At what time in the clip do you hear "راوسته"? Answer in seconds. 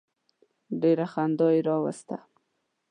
1.69-2.15